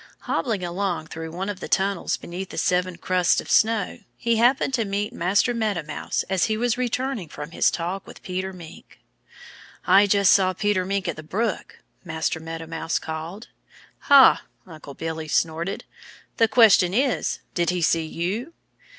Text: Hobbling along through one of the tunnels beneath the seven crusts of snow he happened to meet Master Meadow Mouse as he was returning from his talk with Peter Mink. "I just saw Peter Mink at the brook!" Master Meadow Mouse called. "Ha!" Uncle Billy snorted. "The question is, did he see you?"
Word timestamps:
Hobbling 0.21 0.63
along 0.63 1.05
through 1.05 1.29
one 1.29 1.47
of 1.47 1.59
the 1.59 1.67
tunnels 1.67 2.17
beneath 2.17 2.49
the 2.49 2.57
seven 2.57 2.97
crusts 2.97 3.39
of 3.39 3.51
snow 3.51 3.99
he 4.17 4.37
happened 4.37 4.73
to 4.73 4.83
meet 4.83 5.13
Master 5.13 5.53
Meadow 5.53 5.83
Mouse 5.83 6.23
as 6.27 6.45
he 6.45 6.57
was 6.57 6.75
returning 6.75 7.29
from 7.29 7.51
his 7.51 7.69
talk 7.69 8.07
with 8.07 8.23
Peter 8.23 8.51
Mink. 8.51 8.99
"I 9.85 10.07
just 10.07 10.33
saw 10.33 10.53
Peter 10.53 10.85
Mink 10.85 11.07
at 11.07 11.17
the 11.17 11.21
brook!" 11.21 11.83
Master 12.03 12.39
Meadow 12.39 12.65
Mouse 12.65 12.97
called. 12.97 13.49
"Ha!" 13.99 14.41
Uncle 14.65 14.95
Billy 14.95 15.27
snorted. 15.27 15.83
"The 16.37 16.47
question 16.47 16.95
is, 16.95 17.37
did 17.53 17.69
he 17.69 17.83
see 17.83 18.07
you?" 18.07 18.53